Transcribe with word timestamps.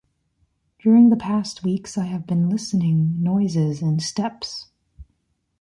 During 0.79 1.11
the 1.11 1.15
past 1.15 1.63
weeks 1.63 1.95
I 1.95 2.05
have 2.05 2.25
been 2.25 2.49
listening 2.49 3.21
noises 3.21 3.83
and 3.83 4.01
steps. 4.01 4.71